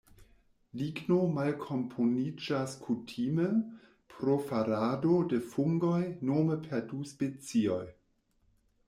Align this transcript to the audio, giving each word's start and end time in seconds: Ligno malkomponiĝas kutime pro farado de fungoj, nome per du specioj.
Ligno 0.79 1.17
malkomponiĝas 1.33 2.73
kutime 2.85 3.45
pro 4.15 4.39
farado 4.47 5.19
de 5.35 5.41
fungoj, 5.53 6.01
nome 6.31 6.59
per 6.65 6.83
du 6.91 7.03
specioj. 7.11 7.83